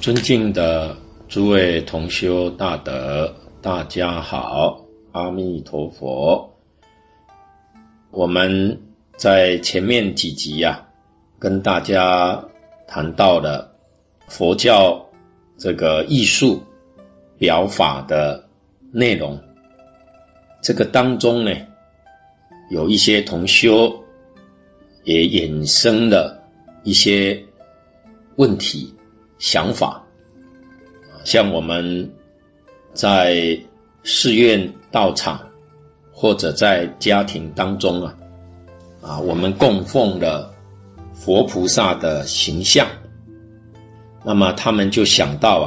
[0.00, 0.96] 尊敬的
[1.28, 6.56] 诸位同修大德，大家好，阿弥陀佛。
[8.10, 8.80] 我们
[9.18, 10.88] 在前面几集呀、啊，
[11.38, 12.46] 跟大家
[12.88, 13.76] 谈到了
[14.26, 15.10] 佛教
[15.58, 16.62] 这个艺术
[17.36, 18.48] 表法的
[18.92, 19.38] 内容。
[20.62, 21.54] 这个当中呢，
[22.70, 24.02] 有一些同修
[25.04, 26.42] 也衍生了
[26.84, 27.44] 一些
[28.36, 28.94] 问题。
[29.40, 30.04] 想法，
[31.24, 32.12] 像我们
[32.92, 33.58] 在
[34.04, 35.48] 寺院道场，
[36.12, 38.16] 或者在家庭当中啊，
[39.00, 40.54] 啊，我们供奉了
[41.14, 42.86] 佛菩萨的形象，
[44.26, 45.66] 那么他们就想到啊，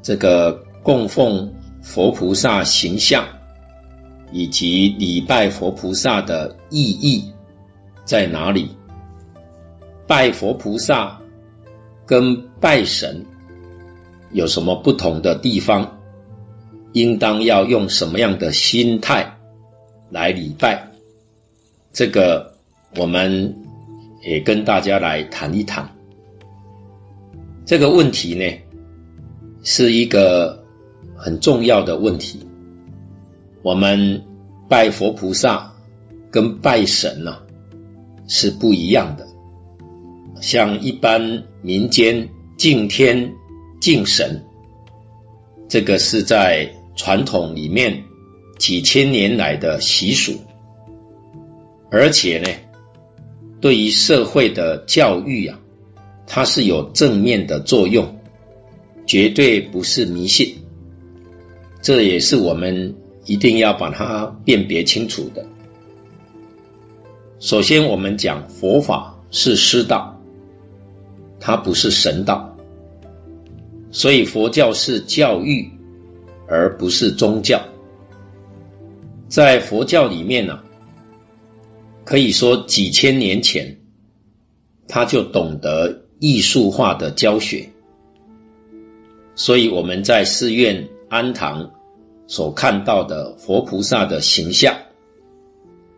[0.00, 3.26] 这个供奉佛菩萨形象
[4.30, 7.32] 以及礼拜佛菩萨的意义
[8.04, 8.76] 在哪里？
[10.06, 11.20] 拜佛菩萨。
[12.06, 13.24] 跟拜神
[14.32, 15.98] 有什么不同的地方？
[16.92, 19.36] 应当要用什么样的心态
[20.10, 20.90] 来礼拜？
[21.92, 22.54] 这个
[22.96, 23.56] 我们
[24.22, 25.90] 也跟大家来谈一谈。
[27.64, 28.44] 这个问题呢，
[29.64, 30.64] 是一个
[31.16, 32.46] 很重要的问题。
[33.62, 34.22] 我们
[34.68, 35.72] 拜佛菩萨
[36.30, 37.42] 跟拜神呢，啊，
[38.28, 39.26] 是不一样的。
[40.40, 43.32] 像一般民间敬天
[43.80, 44.44] 敬神，
[45.66, 48.04] 这个是在传统里面
[48.58, 50.34] 几千年来的习俗，
[51.90, 52.50] 而且呢，
[53.62, 55.58] 对于社会的教育啊，
[56.26, 58.14] 它是有正面的作用，
[59.06, 60.56] 绝对不是迷信。
[61.80, 62.94] 这也是我们
[63.24, 65.46] 一定要把它辨别清楚的。
[67.40, 70.13] 首先，我们讲佛法是师道。
[71.40, 72.56] 它不是神道，
[73.90, 75.70] 所以佛教是教育，
[76.48, 77.62] 而不是宗教。
[79.28, 80.60] 在佛教里面呢、
[82.04, 83.78] 可以说几千年前，
[84.88, 87.70] 他就懂得艺术化的教学。
[89.34, 91.72] 所以我们在寺院庵堂
[92.26, 94.76] 所看到的佛菩萨的形象，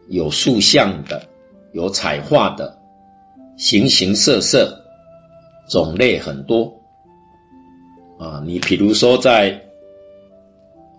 [0.08, 1.28] 有塑像的，
[1.72, 2.78] 有彩画的，
[3.58, 4.85] 形形色色。
[5.68, 6.80] 种类很多
[8.18, 9.62] 啊，你比如说在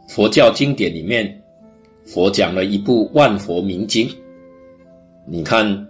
[0.07, 1.41] 佛教经典里面，
[2.05, 4.09] 佛讲了一部《万佛明经》，
[5.25, 5.87] 你看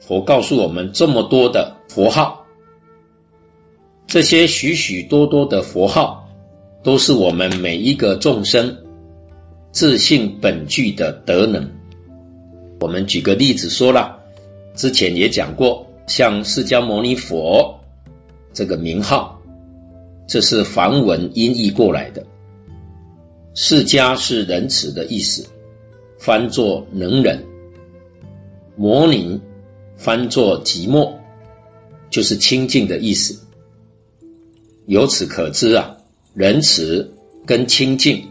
[0.00, 2.46] 佛告诉我们这么多的佛号，
[4.06, 6.28] 这些许许多多的佛号，
[6.82, 8.78] 都是我们每一个众生
[9.72, 11.70] 自信本具的德能。
[12.80, 14.20] 我们举个例子说了，
[14.74, 17.75] 之前也讲过，像释迦牟尼佛。
[18.56, 19.38] 这个名号，
[20.26, 22.24] 这是梵文音译过来的。
[23.52, 25.46] 释迦是仁慈的意思，
[26.18, 27.40] 翻作能忍；
[28.74, 29.42] 摩尼
[29.98, 31.12] 翻作寂寞，
[32.08, 33.38] 就是清净的意思。
[34.86, 35.98] 由此可知啊，
[36.32, 37.12] 仁慈
[37.44, 38.26] 跟清净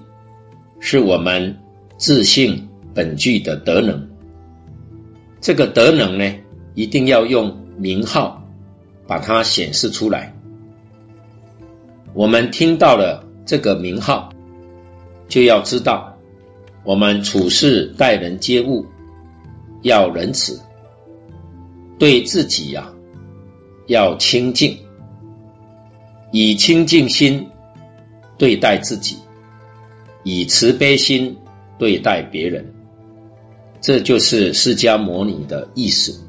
[0.80, 1.56] 是我们
[2.00, 4.10] 自性本具的德能。
[5.40, 6.34] 这个德能呢，
[6.74, 8.42] 一定要用名号。
[9.08, 10.34] 把它显示出来。
[12.14, 14.32] 我们听到了这个名号，
[15.28, 16.18] 就要知道，
[16.84, 18.86] 我们处事待人接物
[19.82, 20.62] 要仁慈，
[22.00, 22.94] 对自己呀、
[23.88, 24.78] 要清净，
[26.32, 27.50] 以清净心
[28.38, 29.18] 对待自己，
[30.24, 31.38] 以慈悲心
[31.78, 32.74] 对待别人，
[33.82, 36.22] 这就是释迦牟尼的意思。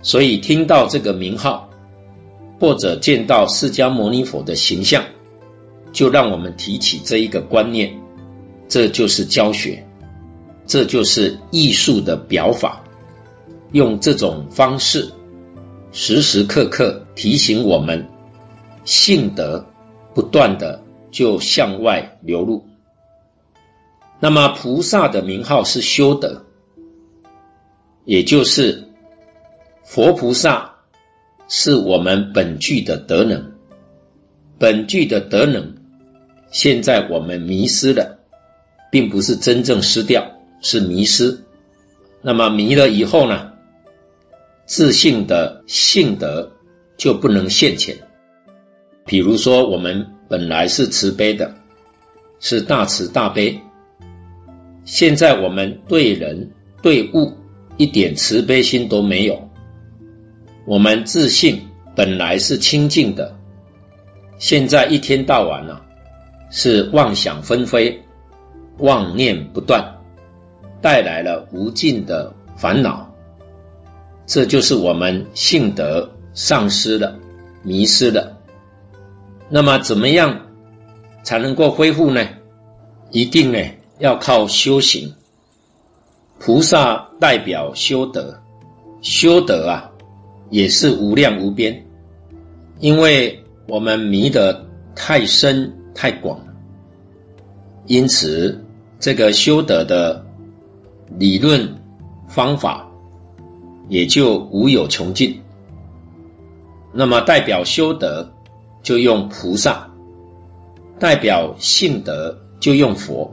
[0.00, 1.68] 所以听到这个名号。
[2.62, 5.02] 或者见到释迦牟尼佛的形象，
[5.90, 8.00] 就让我们提起这一个观念，
[8.68, 9.84] 这就是教学，
[10.64, 12.84] 这就是艺术的表法，
[13.72, 15.10] 用这种方式，
[15.90, 18.08] 时时刻刻提醒我们，
[18.84, 19.66] 性德
[20.14, 20.80] 不断的
[21.10, 22.64] 就向外流露。
[24.20, 26.44] 那么菩萨的名号是修德，
[28.04, 28.88] 也就是
[29.82, 30.71] 佛菩萨。
[31.54, 33.52] 是我们本具的德能，
[34.58, 35.74] 本具的德能，
[36.50, 38.20] 现在我们迷失了，
[38.90, 41.40] 并不是真正失掉，是迷失。
[42.22, 43.52] 那么迷了以后呢，
[44.64, 46.50] 自信的性德
[46.96, 47.98] 就不能现前。
[49.04, 51.54] 比如说，我们本来是慈悲的，
[52.40, 53.60] 是大慈大悲，
[54.86, 56.50] 现在我们对人
[56.80, 57.34] 对物
[57.76, 59.50] 一点慈悲心都没有。
[60.72, 63.36] 我们自信本来是清净的，
[64.38, 65.82] 现在一天到晚呢、
[66.50, 68.02] 是妄想纷飞，
[68.78, 69.98] 妄念不断，
[70.80, 73.14] 带来了无尽的烦恼。
[74.24, 77.18] 这就是我们性德丧失了、
[77.62, 78.38] 迷失了。
[79.50, 80.46] 那么，怎么样
[81.22, 82.26] 才能够恢复呢？
[83.10, 83.58] 一定呢，
[83.98, 85.14] 要靠修行。
[86.38, 88.40] 菩萨代表修德，
[89.02, 89.91] 修德啊，
[90.52, 91.86] 也是无量无边，
[92.78, 96.38] 因为我们迷得太深太广，
[97.86, 98.62] 因此
[99.00, 100.26] 这个修德的
[101.18, 101.80] 理论
[102.28, 102.88] 方法
[103.88, 105.40] 也就无有穷尽。
[106.92, 108.30] 那么代表修德
[108.82, 109.90] 就用菩萨，
[110.98, 113.32] 代表性德就用佛，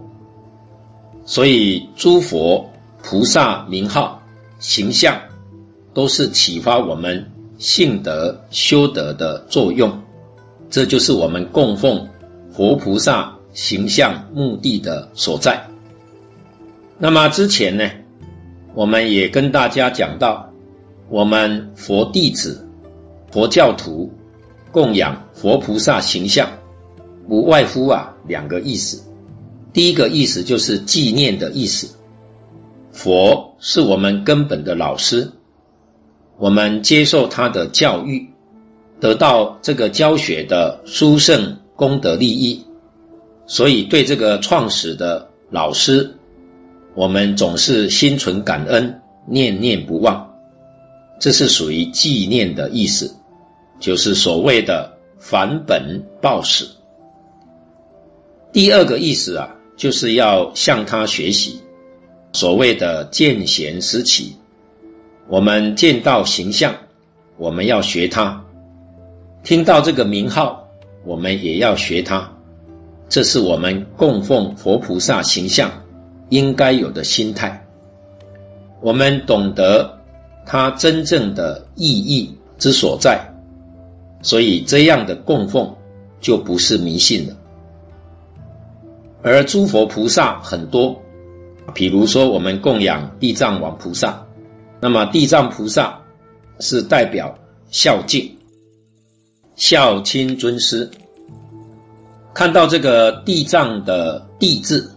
[1.26, 2.72] 所以诸佛。
[3.02, 4.22] 菩萨名号、
[4.60, 5.22] 形象，
[5.94, 10.02] 都是启发我们性德修德的作用。
[10.70, 12.08] 这就是我们供奉
[12.52, 15.68] 佛菩萨形象目的的所在。
[17.00, 17.90] 那么之前呢，
[18.76, 20.54] 我们也跟大家讲到，
[21.10, 22.68] 我们佛弟子、
[23.32, 24.12] 佛教徒
[24.72, 26.50] 供养佛菩萨形象，
[27.28, 29.04] 无外乎啊两个意思。
[29.74, 31.96] 第一个意思就是纪念的意思。
[32.92, 35.32] 佛是我们根本的老师，
[36.40, 38.30] 我们接受他的教育，
[39.02, 42.66] 得到这个教学的殊胜功德利益，
[43.46, 46.16] 所以对这个创始的老师，
[46.96, 50.34] 我们总是心存感恩，念念不忘。
[51.20, 53.16] 这是属于纪念的意思，
[53.82, 56.66] 就是所谓的返本报始。
[58.54, 61.60] 第二个意思啊，就是要向他学习。
[62.32, 64.36] 所谓的见贤思齐，
[65.30, 66.74] 我们见到形象，
[67.38, 68.46] 我们要学他；
[69.44, 70.68] 听到这个名号，
[71.06, 72.34] 我们也要学他。
[73.10, 75.84] 这是我们供奉佛菩萨形象
[76.30, 77.68] 应该有的心态。
[78.82, 80.00] 我们懂得
[80.48, 83.32] 他真正的意义之所在，
[84.24, 85.76] 所以这样的供奉
[86.20, 87.36] 就不是迷信了。
[89.22, 91.04] 而诸佛菩萨很多。
[91.76, 94.26] 比如说，我们供养地藏王菩萨，
[94.82, 96.02] 那么地藏菩萨
[96.60, 97.38] 是代表
[97.70, 98.38] 孝敬、
[99.56, 100.90] 孝亲尊师。
[102.34, 104.96] 看到这个地藏的“地”字，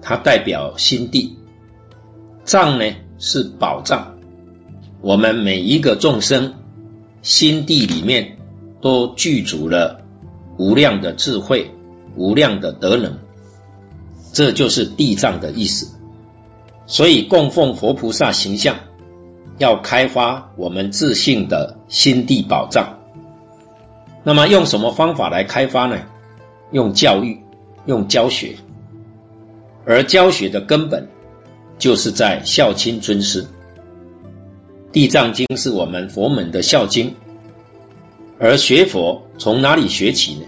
[0.00, 1.36] 它代表心地；
[2.44, 2.86] 藏呢
[3.18, 4.16] 是宝藏。
[5.02, 6.54] 我们每一个众生
[7.20, 8.38] 心地里面
[8.80, 10.00] 都具足了
[10.56, 11.70] 无量的智慧、
[12.16, 13.18] 无量的德能。
[14.32, 15.95] 这就是地藏的意思，
[16.86, 18.76] 所以供奉佛菩萨形象，
[19.58, 23.00] 要开发我们自信的心地宝藏。
[24.22, 25.98] 那么用什么方法来开发呢？
[26.72, 27.40] 用教育，
[27.86, 28.56] 用教学。
[29.84, 31.08] 而教学的根本，
[31.78, 33.46] 就是在孝亲尊师。
[34.92, 37.14] 地藏经是我们佛门的孝经，
[38.38, 40.46] 而学佛从哪里学起呢？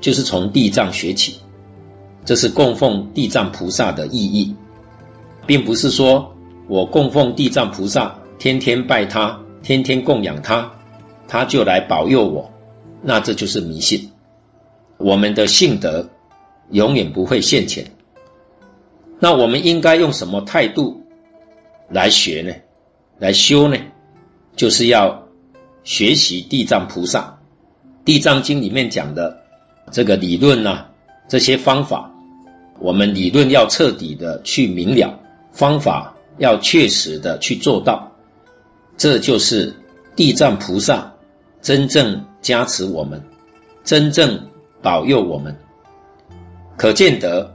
[0.00, 1.40] 就是从地藏学起。
[2.24, 4.54] 这是供奉地藏菩萨的意义，
[5.50, 6.36] 并不是说
[6.68, 10.74] 我供奉地藏菩萨，天天拜他，天天供养他，
[11.26, 12.52] 他就来保佑我，
[13.02, 14.12] 那这就是迷信。
[14.96, 16.08] 我们的性德
[16.70, 17.90] 永远不会现前。
[19.18, 21.02] 那我们应该用什么态度
[21.88, 22.54] 来学呢？
[23.18, 23.76] 来修呢？
[24.54, 25.24] 就是要
[25.82, 27.40] 学习地藏菩萨，
[28.04, 29.40] 《地藏经》里面讲的
[29.90, 30.92] 这个理论啊，
[31.26, 32.14] 这些方法。
[32.78, 35.18] 我们理论要彻底的去明了，
[35.52, 38.12] 方法要确实的去做到，
[38.96, 39.74] 这就是
[40.16, 41.12] 地藏菩萨
[41.60, 43.22] 真正加持我们，
[43.84, 44.48] 真正
[44.80, 45.56] 保佑我们。
[46.76, 47.52] 可见得，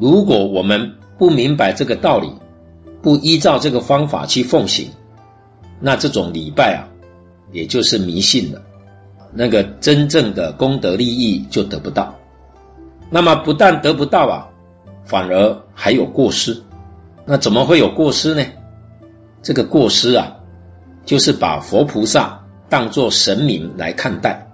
[0.00, 2.32] 如果我们不明白这个道理，
[3.02, 4.90] 不依照这个方法去奉行，
[5.80, 6.88] 那这种礼拜啊，
[7.52, 8.62] 也就是迷信了，
[9.32, 12.14] 那个真正的功德利益就得不到。
[13.10, 14.50] 那么不但得不到啊。
[15.06, 16.62] 反而还有过失，
[17.26, 18.44] 那怎么会有过失呢？
[19.42, 20.36] 这个过失啊，
[21.04, 24.46] 就是把佛菩萨当作神明来看待。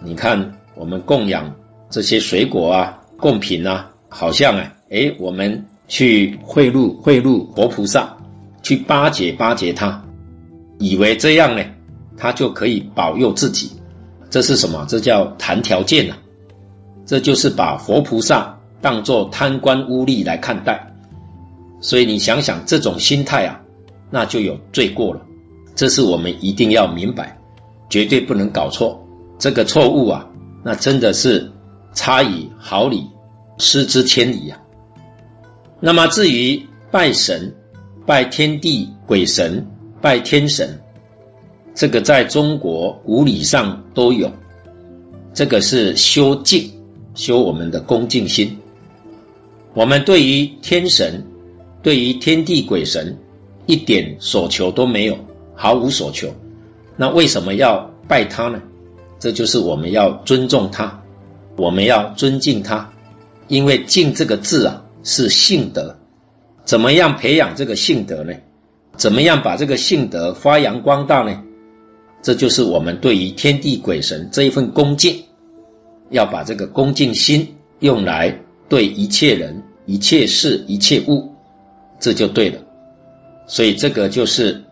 [0.00, 1.54] 你看，我们供养
[1.88, 8.16] 这些水果啊、贡品啊，好像啊，诶，我们去贿赂贿赂佛菩萨，
[8.62, 10.04] 去巴结巴结他，
[10.78, 11.64] 以为这样呢，
[12.16, 13.72] 他就可以保佑自己。
[14.28, 14.86] 这是什么？
[14.88, 16.18] 这叫谈条件啊！
[17.04, 18.58] 这就是把佛菩萨。
[18.80, 20.91] 当作贪官污吏来看待，
[21.82, 23.60] 所以你想想这种心态啊，
[24.10, 25.20] 那就有罪过了。
[25.74, 27.38] 这是我们一定要明白，
[27.90, 29.06] 绝对不能搞错。
[29.38, 30.26] 这个错误啊，
[30.62, 31.50] 那真的是
[31.92, 33.06] 差以毫厘，
[33.58, 34.60] 失之千里呀、
[35.80, 37.54] 那么至于拜神、
[38.06, 39.66] 拜天地鬼神、
[40.00, 40.80] 拜天神，
[41.74, 44.30] 这个在中国古礼上都有，
[45.34, 46.70] 这个是修敬，
[47.14, 48.56] 修我们的恭敬心。
[49.74, 51.24] 我们对于天神、
[51.82, 53.18] 对于天地鬼神，
[53.66, 55.18] 一点所求都没有，
[55.54, 56.32] 毫无所求。
[56.96, 58.62] 那为什么要拜他呢？
[59.18, 61.02] 这就是我们要尊重他，
[61.56, 62.92] 我们要尊敬他，
[63.48, 65.96] 因为“敬”这个字啊是性德。
[66.64, 68.34] 怎么样培养这个性德呢？
[68.96, 71.42] 怎么样把这个性德发扬光大呢？
[72.22, 75.24] 这就是我们对于天地鬼神这一份恭敬，
[76.10, 78.38] 要把这个恭敬心用来。
[78.68, 81.31] 对一切人、一切事、一切物，
[82.02, 82.58] 这就对了。
[83.46, 84.64] 所以这个就是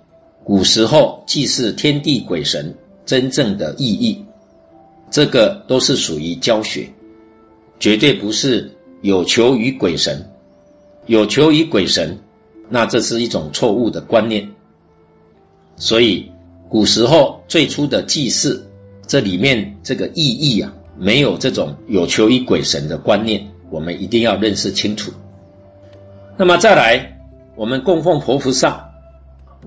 [0.42, 2.75] 古时候祭祀天地鬼神
[3.06, 4.25] 真正的意义。
[5.10, 6.88] 这个都是属于教学，
[7.78, 10.30] 绝对不是有求于鬼神。
[11.06, 12.18] 有求于鬼神，
[12.68, 14.50] 那这是一种错误的观念。
[15.76, 16.30] 所以
[16.68, 18.66] 古时候最初的祭祀，
[19.06, 23.49] 这里面这个意义啊，没有这种有求于鬼神的观念。
[23.70, 25.12] 我们一定要认识清楚。
[26.37, 27.09] 那么再来，
[27.60, 28.88] 我们供奉佛菩萨，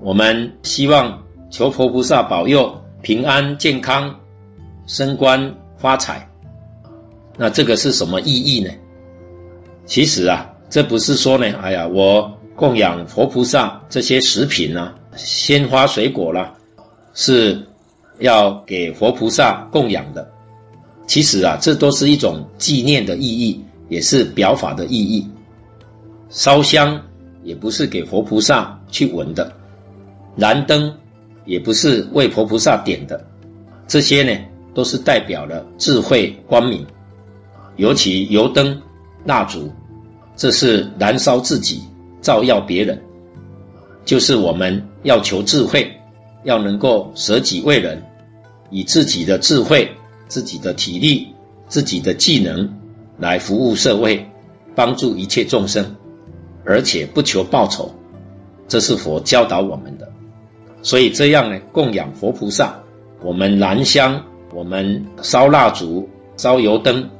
[0.00, 4.18] 我们希望求佛菩萨保佑平安健康、
[4.88, 6.28] 升官发财。
[7.36, 8.72] 那这个是什么意义呢？
[9.86, 16.54] 其实啊，这不是说呢，哎呀，我供养佛菩萨这些食品啊，鲜花水果啦，
[17.14, 17.64] 是
[18.18, 20.28] 要给佛菩萨供养的。
[21.06, 23.64] 其实啊，这都是一种纪念的意义。
[23.88, 25.28] 也是表法的意义，
[26.28, 27.00] 烧香
[27.44, 29.52] 也不是给佛菩萨去闻的，
[30.34, 30.96] 燃灯
[31.44, 33.24] 也不是为佛菩萨点的，
[33.86, 34.36] 这些呢
[34.74, 36.84] 都是代表了智慧光明。
[37.76, 38.82] 尤其油灯、
[39.24, 39.70] 蜡烛，
[40.34, 41.82] 这是燃烧自己，
[42.20, 43.02] 照耀别人，
[44.04, 46.00] 就是我们要求智慧，
[46.42, 48.02] 要能够舍己为人，
[48.70, 49.92] 以自己的智慧、
[50.26, 51.34] 自己的体力、
[51.68, 52.80] 自己的技能。
[53.16, 54.28] 来服务社会，
[54.74, 55.94] 帮助一切众生，
[56.64, 57.94] 而且不求报酬，
[58.68, 60.10] 这是佛教导我们的。
[60.82, 62.80] 所以这样呢，供养佛菩萨，
[63.22, 67.10] 我们燃香，我们烧蜡烛、烧油灯，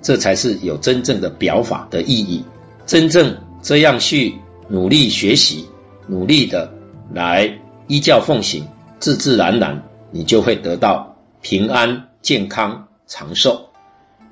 [0.00, 2.44] 这才是有真正的表法的意义。
[2.86, 4.34] 真正这样去
[4.68, 5.66] 努力学习，
[6.06, 6.72] 努力的
[7.12, 8.66] 来依教奉行，
[8.98, 13.68] 自自然然你就会得到平安、健康、长寿。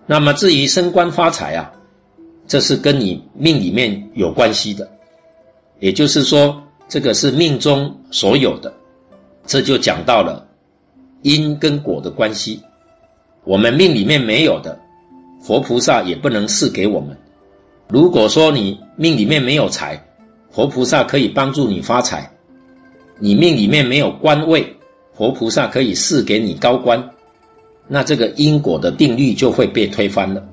[0.07, 1.73] 那么至于升官发财啊，
[2.53, 4.91] 这是跟你命里面有关系的，
[5.81, 8.75] 也就是说，这个是命中所有的，
[9.47, 10.47] 这就讲到了
[11.23, 12.61] 因跟果的关系。
[13.45, 14.79] 我们命里面没有的，
[15.41, 17.17] 佛菩萨也不能赐给我们。
[17.89, 20.05] 如果说你命里面没有财，
[20.51, 22.33] 佛菩萨可以帮助你发财；
[23.19, 24.77] 你命里面没有官位，
[25.15, 27.13] 佛菩萨可以赐给你高官。
[27.89, 30.47] 那这个因果的定律就会被推翻了，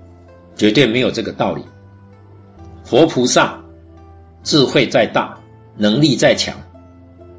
[0.56, 1.62] 绝对没有这个道理。
[2.90, 3.62] 佛菩萨
[4.42, 5.38] 智慧再大，
[5.78, 6.58] 能力再强，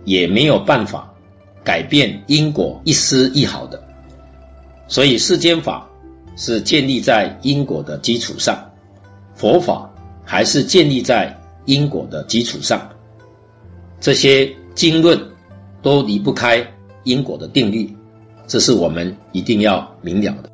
[0.04, 1.12] 也没有办法
[1.64, 3.82] 改变因果一丝一毫的。
[4.86, 5.88] 所以世间法
[6.36, 8.70] 是建立在因果的基础上，
[9.34, 9.90] 佛法
[10.24, 12.88] 还是建立在因果的基础上。
[13.98, 15.20] 这些经论
[15.82, 16.64] 都离不开
[17.02, 17.92] 因果的定律。
[18.46, 20.50] 这是我们一定要明了的。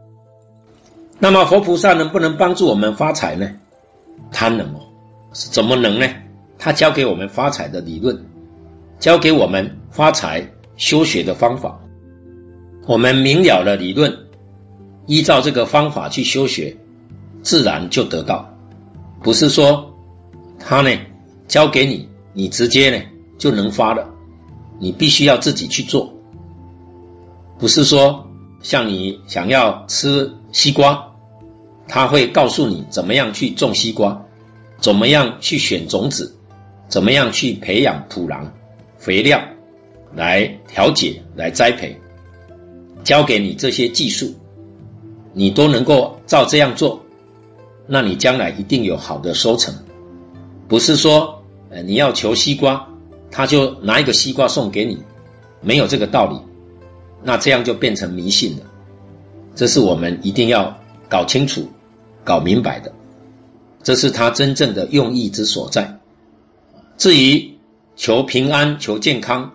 [1.19, 3.51] 那么佛菩萨能不能帮助我们发财呢？
[4.33, 4.81] 他能哦，
[5.37, 6.07] 是怎么能呢？
[6.59, 8.25] 他教给我们发财的理论，
[8.99, 11.79] 教给我们发财修学的方法。
[12.87, 14.17] 我们明了了理论，
[15.05, 16.79] 依照这个方法去修学，
[17.43, 18.51] 自然就得到。
[19.23, 19.95] 不是说
[20.59, 20.91] 他呢
[21.47, 23.05] 教给你，你直接呢
[23.37, 24.09] 就能发了，
[24.79, 26.15] 你必须要自己去做。
[27.59, 28.31] 不是说
[28.63, 31.13] 像你想要吃西瓜，
[31.87, 34.26] 他会告诉你怎么样去种西瓜，
[34.79, 36.35] 怎么样去选种子，
[36.89, 38.47] 怎么样去培养土壤、
[38.99, 39.41] 肥料，
[40.15, 41.99] 来调节、来栽培，
[43.05, 44.35] 教给你这些技术，
[45.33, 47.03] 你都能够照这样做，
[47.87, 49.75] 那你将来一定有好的收成。
[50.69, 52.89] 不是说，呃，你要求西瓜，
[53.31, 54.99] 他就拿一个西瓜送给你，
[55.61, 56.39] 没有这个道理。
[57.23, 58.65] 那这样就变成迷信了，
[59.55, 60.79] 这是我们一定要
[61.09, 61.69] 搞清楚、
[62.23, 62.93] 搞明白的，
[63.87, 66.01] 这是他真正的用意之所在。
[66.97, 67.53] 至于
[67.95, 69.53] 求平安、求健康，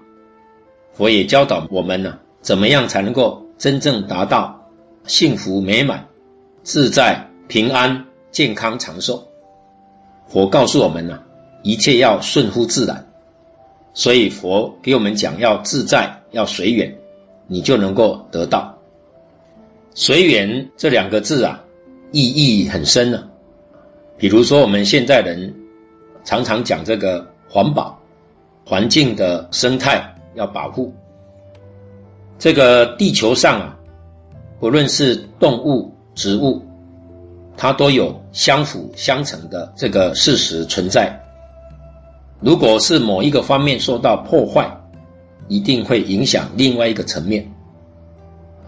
[0.94, 4.70] 佛也教导我们呢，怎么样才能够真正达到
[5.06, 6.08] 幸福美满、
[6.64, 9.28] 自在平安、健康长寿。
[10.30, 11.24] 佛告诉我们呢、啊，
[11.62, 13.12] 一切要顺乎自然，
[13.94, 16.98] 所以佛给我们讲要自在，要随缘，
[17.48, 18.78] 你就能够得到。
[19.94, 21.66] 随缘这两个字啊，
[22.14, 23.31] 意义很深呢、啊。
[24.22, 25.52] 比如说，我们现在人
[26.24, 28.00] 常常讲这个环保、
[28.64, 30.94] 环境的生态要保护。
[32.38, 33.76] 这个地球上啊，
[34.60, 36.62] 不论是动物、植物，
[37.58, 41.20] 它都有相辅相成的这个事实存在。
[42.42, 44.70] 如果是某一个方面受到破坏，
[45.48, 47.52] 一定会影响另外一个层面。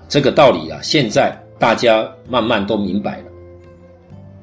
[0.09, 3.25] 这个道理啊，现在大家慢慢都明白了。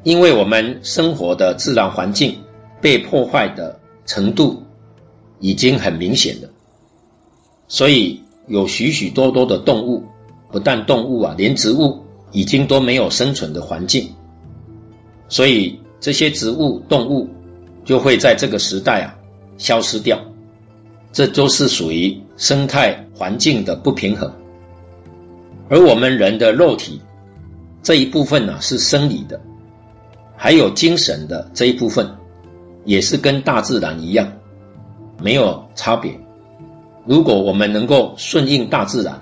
[0.02, 2.38] 因为我们生活的自然环境
[2.80, 4.62] 被破坏的程度
[5.40, 6.48] 已经很明显了，
[7.68, 10.04] 所以有许许多多的动物，
[10.50, 14.14] 不但动物啊，连植物已经都没有生存的环境，
[15.28, 17.28] 所以这些植物、动物
[17.84, 19.14] 就会在这个时代啊
[19.58, 20.18] 消失掉，
[21.12, 24.32] 这都是属于生态环境的不平衡。
[25.68, 27.00] 而我们人的肉体
[27.82, 29.40] 这一部分呢，是生理的，
[30.42, 32.16] 还有精神的这一部分，
[32.86, 34.26] 也是跟大自然一样，
[35.20, 36.18] 没有差别。
[37.04, 39.20] 如果我们能够顺应大自然，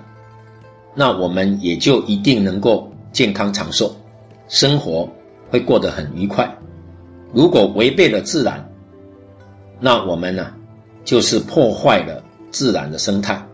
[0.95, 3.93] 那我们也就一定能够健康长寿，
[4.47, 5.09] 生活
[5.49, 6.57] 会过得很愉快。
[7.33, 8.71] 如果违背了自然，
[9.81, 10.53] 那我们呢，
[11.03, 13.45] 就是破坏了自然的生态。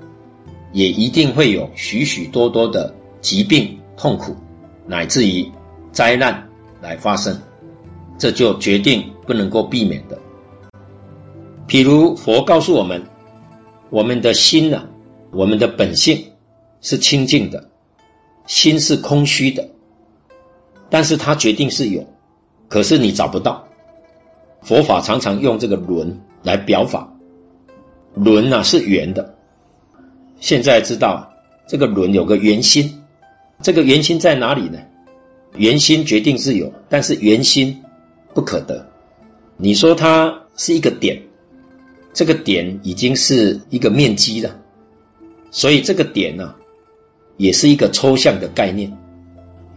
[0.72, 4.36] 也一定会有许许多多的疾病、痛苦，
[4.86, 5.52] 乃至于
[5.92, 6.48] 灾难
[6.80, 7.40] 来发生，
[8.18, 10.18] 这就决定不能够避免的。
[11.68, 13.04] 譬如佛告诉我们，
[13.90, 14.88] 我们的心呢、
[15.32, 16.32] 我们的本性
[16.82, 17.70] 是清净的，
[18.46, 19.70] 心是空虚的，
[20.90, 22.06] 但是它决定是有，
[22.68, 23.68] 可是你找不到。
[24.62, 27.14] 佛法常常用这个轮来表法，
[28.16, 29.36] 轮呢、啊、是圆的。
[30.40, 31.34] 现在知道
[31.68, 33.04] 这个轮有个圆心，
[33.62, 34.80] 这个圆心在哪里呢？
[35.56, 37.84] 圆心决定是有，但是圆心
[38.36, 38.88] 不可得。
[39.58, 41.24] 你说它是一个点，
[42.14, 44.60] 这个点已经是一个面积了，
[45.50, 46.56] 所以这个点呢、啊，
[47.38, 48.96] 也是一个抽象的概念。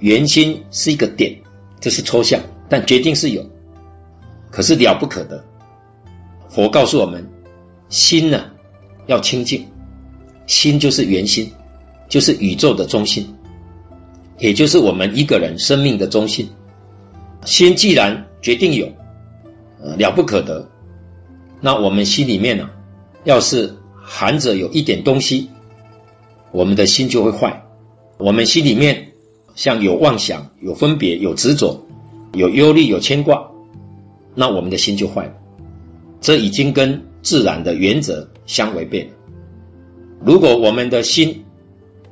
[0.00, 1.40] 圆心是一个点，
[1.80, 3.48] 这是抽象，但决定是有，
[4.50, 5.44] 可是了不可得。
[6.48, 7.28] 佛告诉我们，
[7.88, 8.50] 心呢
[9.06, 9.66] 要清净。
[10.46, 11.52] 心就是圆心，
[12.08, 13.34] 就是宇宙的中心，
[14.38, 16.48] 也就是我们一个人生命的中心。
[17.44, 18.88] 心既然决定有，
[19.80, 20.68] 呃，了不可得，
[21.60, 22.70] 那我们心里面呢、
[23.24, 25.50] 要是含着有一点东西，
[26.52, 27.64] 我们的心就会坏。
[28.16, 29.12] 我们心里面
[29.54, 31.86] 像有妄想、有分别、有执着、
[32.32, 33.50] 有忧虑、有牵挂，
[34.34, 35.32] 那我们的心就坏了。
[36.20, 39.10] 这已经跟自然的原则相违背了。
[40.24, 41.44] 如果我们的心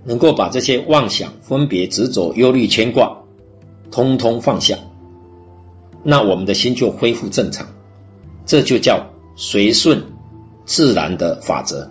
[0.05, 3.25] 能够把这些妄想、分别、执着、忧虑、牵挂，
[3.91, 4.79] 通通放下，
[6.09, 7.67] 那我们的心就恢复正常。
[8.47, 10.05] 这就叫随顺
[10.65, 11.91] 自然的法则。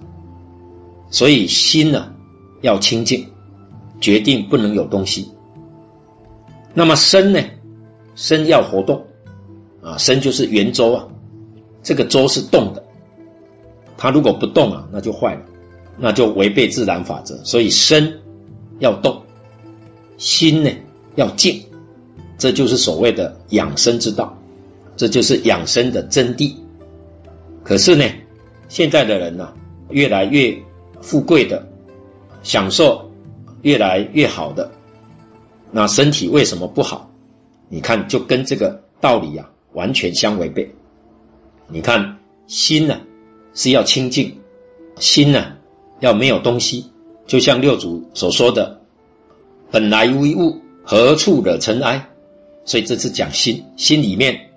[1.10, 2.14] 所以心呢，
[2.62, 3.28] 要清净，
[4.00, 5.32] 决定不能有东西。
[6.74, 7.42] 那么身呢，
[8.16, 9.06] 身要活动
[9.84, 11.08] 啊，身就是圆周啊，
[11.84, 12.84] 这个周是动的，
[13.98, 15.42] 它如果不动啊，那就坏了。
[15.98, 18.22] 那就违背自然法则，所以身
[18.80, 19.24] 要动，
[20.18, 20.70] 心呢
[21.16, 21.64] 要静，
[22.38, 24.38] 这就是所谓的养生之道，
[24.96, 26.54] 这就是养生的真谛。
[27.64, 28.06] 可是呢，
[28.70, 29.54] 现在的人呢、
[29.90, 30.58] 越来越
[31.02, 31.68] 富贵的，
[32.44, 33.12] 享受
[33.62, 34.72] 越来越好的，
[35.72, 37.12] 那身体为什么不好？
[37.70, 40.74] 你看，就跟这个道理啊完全相违背。
[41.68, 42.18] 你看，
[42.48, 43.00] 心呢
[43.54, 44.38] 是要清净，
[45.00, 45.54] 心呢。
[46.02, 46.92] 要没有东西，
[47.26, 48.82] 就像六祖所说的
[49.72, 52.10] “本来无一物，何处惹尘埃”。
[52.66, 54.50] 所以这次讲心，心里面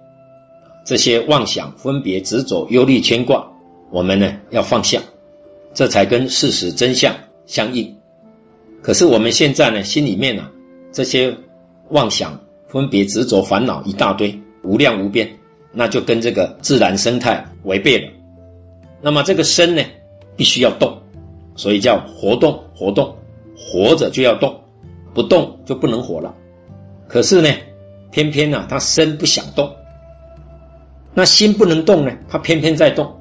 [0.85, 3.53] 这些妄想、分别、执着、忧虑、牵挂，
[3.91, 5.01] 我们呢要放下，
[5.75, 7.15] 这才跟事实真相
[7.47, 7.97] 相应。
[8.83, 10.53] 可是我们现在呢，心里面呢、啊、
[10.91, 11.37] 这些
[11.91, 15.29] 妄想、分别、执着、烦恼一大堆，无量无边，
[15.73, 18.11] 那就跟这个自然生态违背了。
[19.01, 19.83] 那么这个身呢，
[20.37, 21.03] 必须要动。
[21.57, 23.17] 所以叫活动，活动，
[23.57, 24.61] 活着就要动，
[25.13, 26.33] 不动就不能活了。
[27.09, 27.49] 可是呢，
[28.11, 29.75] 偏偏呢、啊，他身不想动，
[31.15, 33.15] 那心不能动呢，他偏偏在动。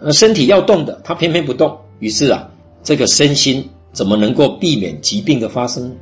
[0.00, 1.78] 呃，身体要动的，他偏偏不动。
[2.00, 2.50] 于是啊，
[2.82, 5.96] 这个身心怎么能够避免疾病的发生？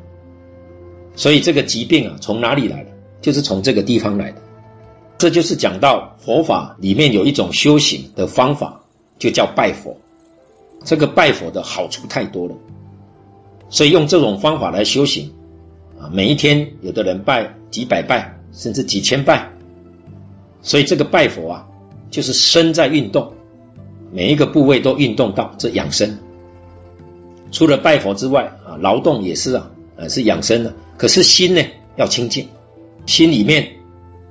[1.14, 2.90] 所以这个疾病啊，从哪里来的？
[3.20, 4.42] 就是从这个地方来的。
[5.16, 8.82] 这就是讲到佛法里面有一种修行的方法，
[9.18, 9.96] 就叫拜佛。
[10.82, 12.54] 这个拜佛的好处太多了，
[13.70, 15.32] 所以用这种方法来修行
[16.12, 19.50] 每一天有的人拜几百拜，甚至几千拜。
[20.62, 21.66] 所以这个拜佛啊，
[22.10, 23.32] 就是身在运动，
[24.12, 26.18] 每一个部位都运动到，这养生。
[27.52, 30.74] 除了拜佛之外啊，劳动也是啊，呃，是养生的。
[30.96, 31.62] 可是心呢，
[31.96, 32.48] 要清净，
[33.06, 33.68] 心里面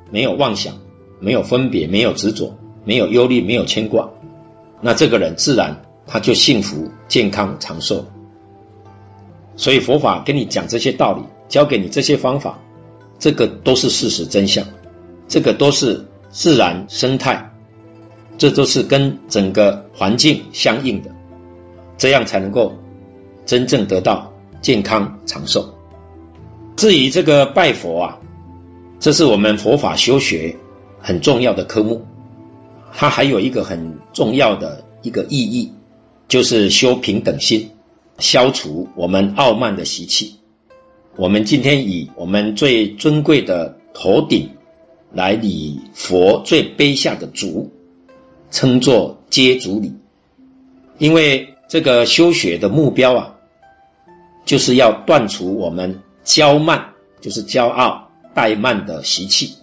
[0.09, 0.75] 没有妄想，
[1.19, 4.09] 没有分别，没有执着，没有忧虑，没有牵挂，
[4.81, 8.05] 那这个人自然他就幸福、健康、长寿。
[9.55, 12.59] 所以佛法跟你讲这些道理，教给你这些方法，
[13.19, 14.65] 这个都是事实真相，
[15.27, 17.51] 这个都是自然生态，
[18.37, 21.11] 这都是跟整个环境相应的，
[21.97, 22.73] 这样才能够
[23.45, 25.73] 真正得到健康长寿。
[26.75, 28.19] 至于这个拜佛啊，
[28.99, 30.55] 这是我们佛法修学
[30.99, 32.03] 很重要的科目，
[32.93, 35.71] 它还有一个很重要的一个意义，
[36.27, 37.69] 就是修平等心，
[38.17, 40.37] 消除我们傲慢的习气。
[41.15, 44.49] 我们今天以我们最尊贵的头顶
[45.11, 47.71] 来礼佛最卑下的足，
[48.51, 49.93] 称作阶足礼，
[50.97, 53.35] 因为这个修学的目标啊，
[54.45, 56.01] 就是要断除我们。
[56.25, 59.55] 骄慢就是骄傲怠慢的习气，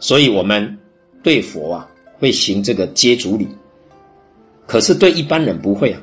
[0.00, 0.78] 所以我们
[1.22, 3.48] 对佛啊会行这个接足礼，
[4.66, 6.00] 可是对一般人不会啊。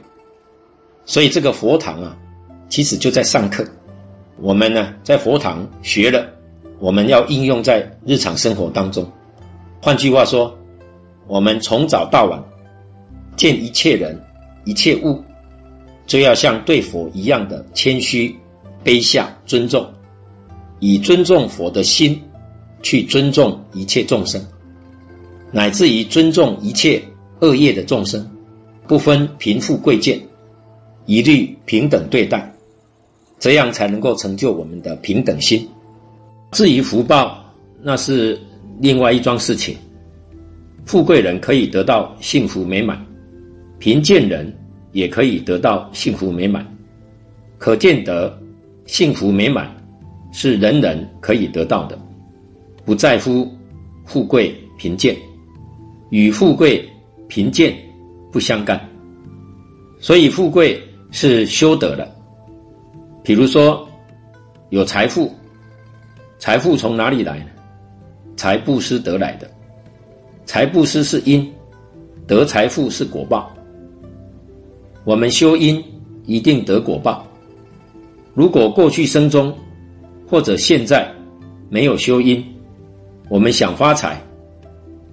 [1.07, 2.17] 所以这个佛堂啊，
[2.69, 3.65] 其实就在上课。
[4.41, 6.27] 我们呢在佛堂学了，
[6.79, 9.11] 我们要应用在日常生活当中。
[9.81, 10.57] 换句话说，
[11.27, 12.43] 我们从早到晚
[13.35, 14.19] 见一切人、
[14.65, 15.23] 一切物，
[16.07, 18.35] 就要像对佛一样的谦虚。
[18.83, 19.91] 卑下尊重，
[20.79, 22.23] 以尊重佛的心
[22.81, 24.47] 去尊重一切众生，
[25.51, 27.03] 乃至于尊重一切
[27.41, 28.31] 恶业的众生，
[28.87, 30.19] 不分贫富贵贱，
[31.05, 32.55] 一律平等对待，
[33.41, 35.67] 这样才能够成就我们的平等心。
[36.51, 37.43] 至于福报，
[37.81, 38.39] 那是
[38.79, 39.75] 另外一桩事情。
[40.85, 43.05] 富贵人可以得到幸福美满，
[43.79, 44.55] 贫贱人
[44.93, 46.65] 也可以得到幸福美满，
[47.57, 48.39] 可见得。
[48.87, 49.73] 幸福美满
[50.33, 51.97] 是人人可以得到的，
[52.83, 53.47] 不在乎
[54.05, 55.15] 富贵贫贱，
[56.09, 56.83] 与富贵
[57.29, 57.73] 贫贱
[58.31, 58.89] 不相干。
[59.99, 62.20] 所以富贵是修得的。
[63.23, 63.87] 比如说
[64.69, 65.31] 有财富，
[66.39, 67.45] 财富从哪里来呢？
[68.35, 69.49] 财布施得来的，
[70.45, 71.47] 财布施是因，
[72.25, 73.51] 得财富是果报。
[75.03, 75.83] 我们修因
[76.25, 77.27] 一定得果报。
[78.33, 79.55] 如果过去生中
[80.27, 81.07] 或者现在
[81.69, 82.43] 没有修因，
[83.29, 84.19] 我们想发财，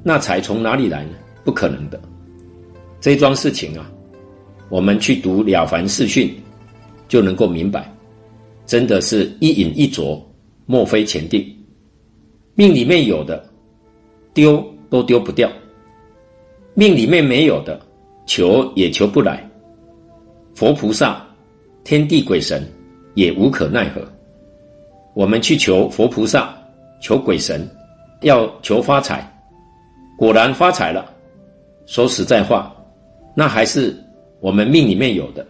[0.03, 1.11] 那财从哪里来呢？
[1.44, 2.01] 不可能的。
[3.01, 3.90] 这桩事情啊，
[4.71, 6.29] 我们去读《了凡四训》
[7.09, 7.92] 就能够明白，
[8.68, 10.24] 真的是一饮一啄，
[10.66, 11.44] 莫非前定。
[12.54, 13.44] 命里面有的，
[14.33, 15.48] 丢都丢不掉；
[16.74, 17.81] 命里面没有的，
[18.26, 19.44] 求也求不来。
[20.54, 21.26] 佛菩萨、
[21.83, 22.64] 天地鬼神。
[23.14, 24.00] 也无可奈何。
[25.12, 26.57] 我们去求佛菩萨、
[27.02, 27.68] 求鬼神，
[28.20, 29.28] 要求发财，
[30.16, 31.12] 果然发财了。
[31.85, 32.72] 说实在话，
[33.35, 33.96] 那还是
[34.38, 35.44] 我们命里面有的，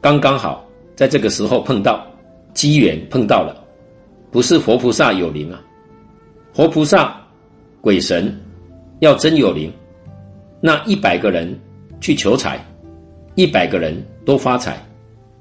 [0.00, 2.06] 刚刚好在这个时候碰到
[2.54, 3.64] 机缘，碰到了，
[4.30, 5.62] 不是佛菩萨有灵啊。
[6.52, 7.20] 佛菩萨、
[7.80, 8.38] 鬼神
[9.00, 9.72] 要真有灵，
[10.60, 11.58] 那一百个人
[12.00, 12.62] 去求财，
[13.34, 14.76] 一百个人都发财，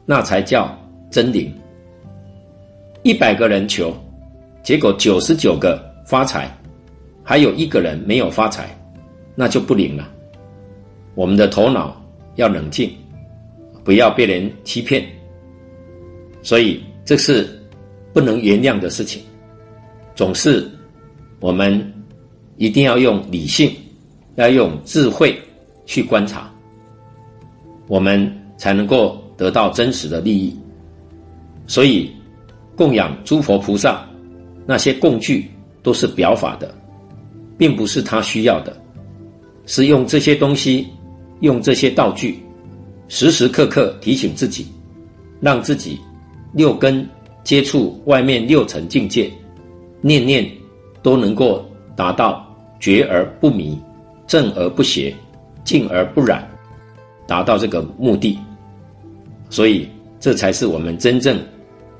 [0.06, 0.74] 那才叫
[1.10, 1.54] 真灵。
[3.04, 3.93] 一百个人求，
[4.63, 6.50] 结果九十九个发财，
[7.24, 8.69] 还有一个人没有发财，
[9.36, 10.08] 那就不灵了。
[11.13, 12.02] 我们的头脑
[12.36, 12.89] 要冷静，
[13.84, 15.06] 不要被人欺骗。
[16.41, 17.47] 所以这是
[18.13, 19.21] 不能原谅的事情。
[20.15, 20.69] 总是
[21.39, 21.93] 我们
[22.57, 23.71] 一定要用理性，
[24.35, 25.39] 要用智慧
[25.85, 26.51] 去观察，
[27.87, 30.57] 我们才能够得到真实的利益。
[31.67, 32.11] 所以。
[32.73, 34.03] 供养诸佛菩萨，
[34.65, 35.51] 那些供具
[35.83, 36.73] 都是表法的，
[37.55, 38.75] 并不是他需要的，
[39.67, 40.87] 是用这些东西，
[41.41, 42.39] 用这些道具，
[43.07, 44.65] 时时刻刻提醒自己，
[45.39, 45.99] 让自己
[46.53, 47.07] 六根
[47.43, 49.31] 接触外面六层境界，
[50.01, 50.49] 念念
[51.01, 52.45] 都能够达到
[52.79, 53.79] 觉而不迷，
[54.27, 55.13] 正而不邪，
[55.63, 56.47] 净而不染，
[57.27, 58.37] 达到这个目的。
[59.49, 59.87] 所以，
[60.19, 61.39] 这才是我们真正。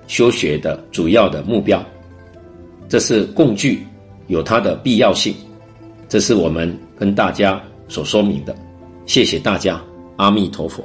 [0.08, 1.82] 修学的主要的目标。
[2.90, 3.88] 这是共具
[4.28, 5.34] 有它的必要性，
[6.10, 8.54] 这是我们跟大家所说明的。
[9.06, 9.82] 谢谢大家，
[10.18, 10.84] 阿弥陀佛。